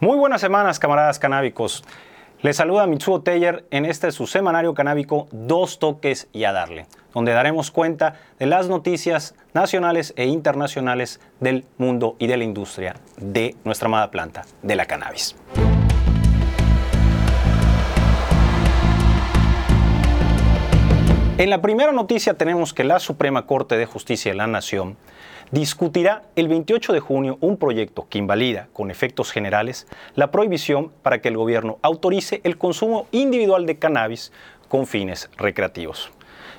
[0.00, 1.82] Muy buenas semanas, camaradas canábicos.
[2.40, 7.32] Les saluda Mitsuo Teller en este su semanario canábico Dos Toques y a Darle, donde
[7.32, 13.56] daremos cuenta de las noticias nacionales e internacionales del mundo y de la industria de
[13.64, 15.34] nuestra amada planta, de la cannabis.
[21.38, 24.96] En la primera noticia tenemos que la Suprema Corte de Justicia de la Nación
[25.50, 31.20] discutirá el 28 de junio un proyecto que invalida con efectos generales la prohibición para
[31.20, 34.32] que el gobierno autorice el consumo individual de cannabis
[34.68, 36.10] con fines recreativos.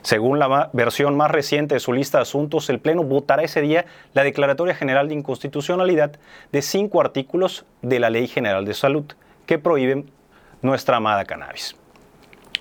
[0.02, 3.86] Según la versión más reciente de su lista de asuntos, el Pleno votará ese día
[4.14, 6.18] la Declaratoria General de Inconstitucionalidad
[6.52, 9.06] de cinco artículos de la Ley General de Salud
[9.46, 10.10] que prohíben
[10.62, 11.76] nuestra amada cannabis.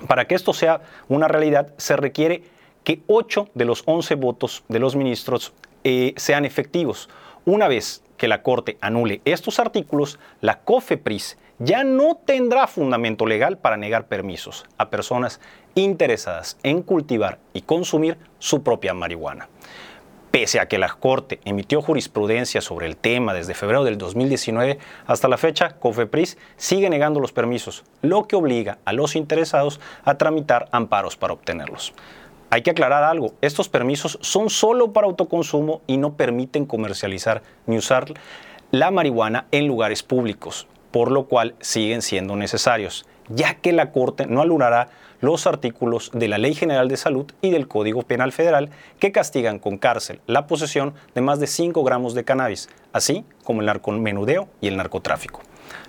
[0.08, 2.42] Para que esto sea una realidad, se requiere
[2.84, 5.52] que ocho de los once votos de los ministros
[5.84, 7.08] eh, sean efectivos.
[7.44, 13.58] Una vez que la Corte anule estos artículos, la COFEPRIS ya no tendrá fundamento legal
[13.58, 15.40] para negar permisos a personas
[15.74, 19.48] interesadas en cultivar y consumir su propia marihuana.
[20.30, 25.26] Pese a que la Corte emitió jurisprudencia sobre el tema desde febrero del 2019 hasta
[25.26, 30.68] la fecha, COFEPRIS sigue negando los permisos, lo que obliga a los interesados a tramitar
[30.70, 31.94] amparos para obtenerlos.
[32.50, 37.76] Hay que aclarar algo, estos permisos son solo para autoconsumo y no permiten comercializar ni
[37.76, 38.06] usar
[38.70, 44.26] la marihuana en lugares públicos, por lo cual siguen siendo necesarios, ya que la Corte
[44.26, 44.88] no alulará
[45.20, 49.58] los artículos de la Ley General de Salud y del Código Penal Federal que castigan
[49.58, 54.48] con cárcel la posesión de más de 5 gramos de cannabis, así como el narcomenudeo
[54.62, 55.42] y el narcotráfico.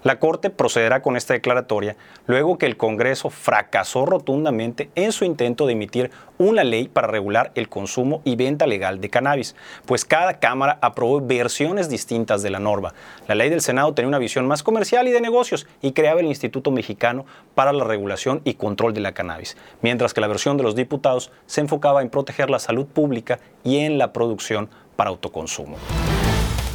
[0.04, 1.96] La Corte procederá con esta declaratoria
[2.28, 7.52] luego que el Congreso fracasó rotundamente en su intento de emitir una ley para regular
[7.56, 12.60] el consumo y venta legal de cannabis, pues cada Cámara aprobó versiones distintas de la
[12.60, 12.94] norma.
[13.28, 16.28] La ley del Senado tenía una visión más comercial y de negocios y creaba el
[16.28, 20.64] Instituto Mexicano para la Regulación y Control de la Cannabis, mientras que la versión de
[20.64, 25.78] los diputados se enfocaba en proteger la salud pública y en la producción para autoconsumo.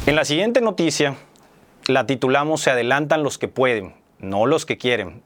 [0.05, 1.15] En la siguiente noticia,
[1.87, 5.21] la titulamos Se adelantan los que pueden, no los que quieren.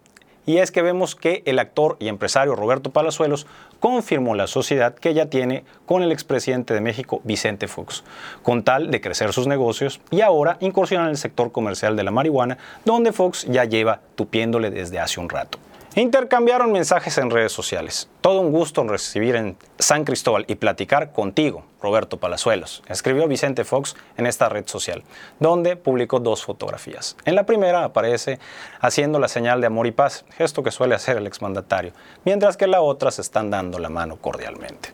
[0.45, 3.45] Y es que vemos que el actor y empresario Roberto Palazuelos
[3.79, 8.03] confirmó la sociedad que ya tiene con el expresidente de México, Vicente Fox,
[8.41, 12.11] con tal de crecer sus negocios y ahora incursionar en el sector comercial de la
[12.11, 15.59] marihuana, donde Fox ya lleva tupiéndole desde hace un rato.
[15.99, 18.07] Intercambiaron mensajes en redes sociales.
[18.21, 23.65] Todo un gusto en recibir en San Cristóbal y platicar contigo, Roberto Palazuelos, escribió Vicente
[23.65, 25.03] Fox en esta red social,
[25.41, 27.17] donde publicó dos fotografías.
[27.25, 28.39] En la primera aparece
[28.79, 31.91] haciendo la señal de amor y paz, gesto que suele hacer el exmandatario,
[32.23, 34.93] mientras que en la otra se están dando la mano cordialmente.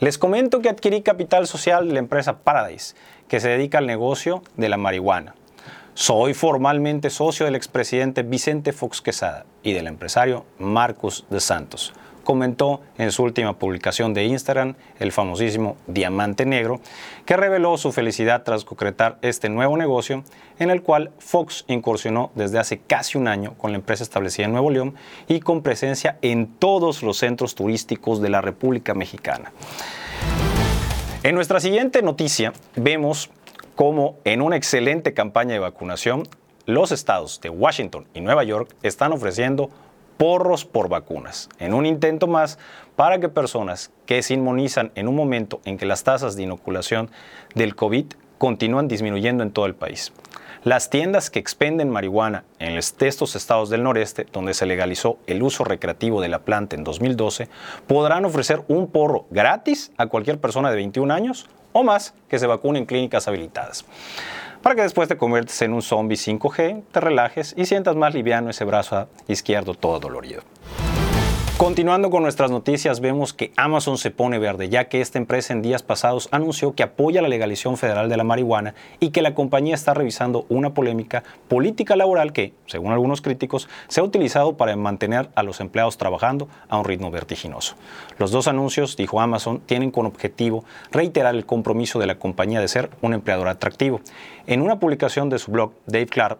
[0.00, 2.96] Les comento que adquirí capital social de la empresa Paradise,
[3.28, 5.36] que se dedica al negocio de la marihuana.
[5.94, 11.92] Soy formalmente socio del expresidente Vicente Fox Quesada y del empresario Marcos de Santos.
[12.24, 16.80] Comentó en su última publicación de Instagram el famosísimo Diamante Negro,
[17.24, 20.22] que reveló su felicidad tras concretar este nuevo negocio
[20.58, 24.52] en el cual Fox incursionó desde hace casi un año con la empresa establecida en
[24.52, 24.94] Nuevo León
[25.28, 29.52] y con presencia en todos los centros turísticos de la República Mexicana.
[31.22, 33.30] En nuestra siguiente noticia vemos
[33.76, 36.28] como en una excelente campaña de vacunación,
[36.66, 39.70] los estados de Washington y Nueva York están ofreciendo
[40.16, 42.58] porros por vacunas, en un intento más
[42.94, 47.10] para que personas que se inmunizan en un momento en que las tasas de inoculación
[47.54, 48.04] del COVID
[48.36, 50.12] continúan disminuyendo en todo el país.
[50.62, 55.64] Las tiendas que expenden marihuana en estos estados del noreste, donde se legalizó el uso
[55.64, 57.48] recreativo de la planta en 2012,
[57.86, 62.46] podrán ofrecer un porro gratis a cualquier persona de 21 años o más que se
[62.46, 63.86] vacune en clínicas habilitadas.
[64.62, 68.50] Para que después te conviertes en un zombie 5G, te relajes y sientas más liviano
[68.50, 70.42] ese brazo izquierdo todo dolorido.
[71.60, 75.60] Continuando con nuestras noticias, vemos que Amazon se pone verde, ya que esta empresa en
[75.60, 79.74] días pasados anunció que apoya la legalización federal de la marihuana y que la compañía
[79.74, 85.28] está revisando una polémica política laboral que, según algunos críticos, se ha utilizado para mantener
[85.34, 87.74] a los empleados trabajando a un ritmo vertiginoso.
[88.16, 92.68] Los dos anuncios, dijo Amazon, tienen como objetivo reiterar el compromiso de la compañía de
[92.68, 94.00] ser un empleador atractivo.
[94.46, 96.38] En una publicación de su blog, Dave Clark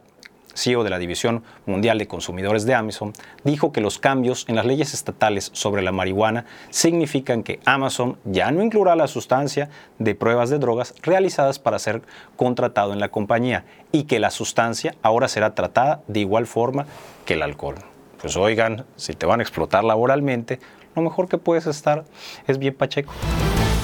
[0.55, 3.12] CEO de la División Mundial de Consumidores de Amazon,
[3.44, 8.50] dijo que los cambios en las leyes estatales sobre la marihuana significan que Amazon ya
[8.50, 9.69] no incluirá la sustancia
[9.99, 12.02] de pruebas de drogas realizadas para ser
[12.37, 16.87] contratado en la compañía y que la sustancia ahora será tratada de igual forma
[17.25, 17.76] que el alcohol.
[18.20, 20.61] Pues oigan, si te van a explotar laboralmente,
[20.94, 22.05] lo mejor que puedes estar
[22.47, 23.12] es bien pacheco.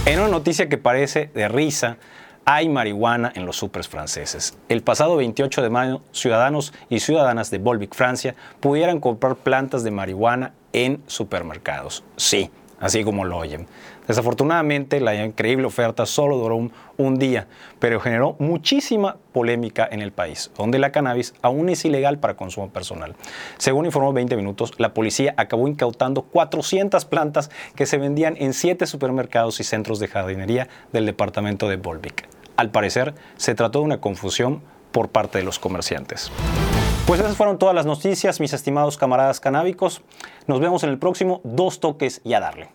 [0.05, 1.97] En una noticia que parece de risa,
[2.49, 4.57] hay marihuana en los supers franceses.
[4.69, 9.91] El pasado 28 de mayo, ciudadanos y ciudadanas de Volvic, Francia, pudieran comprar plantas de
[9.91, 12.05] marihuana en supermercados.
[12.17, 12.49] Sí,
[12.79, 13.67] así como lo oyen.
[14.07, 17.49] Desafortunadamente, la increíble oferta solo duró un, día,
[17.81, 22.69] pero generó muchísima polémica en el país, donde la cannabis aún es ilegal para consumo
[22.71, 23.17] personal.
[23.59, 28.87] Según informó 20 Minutos, la policía acabó incautando 400 plantas que se vendían en 7
[28.87, 32.36] supermercados y centros de jardinería del departamento de Volvic.
[32.57, 34.63] Al parecer, se trató de una confusión
[34.93, 36.31] por parte de los comerciantes.
[37.07, 40.03] Pues esas fueron todas las noticias, mis estimados camaradas canábicos.
[40.47, 42.71] Nos vemos en el próximo Dos Toques y a darle.